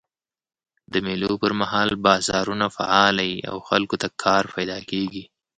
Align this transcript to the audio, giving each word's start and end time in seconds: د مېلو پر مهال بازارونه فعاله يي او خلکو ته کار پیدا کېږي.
د 0.91 0.93
مېلو 1.05 1.31
پر 1.41 1.51
مهال 1.61 1.89
بازارونه 2.05 2.65
فعاله 2.75 3.23
يي 3.31 3.39
او 3.51 3.57
خلکو 3.69 3.95
ته 4.01 4.07
کار 4.23 4.43
پیدا 4.55 4.79
کېږي. 4.89 5.23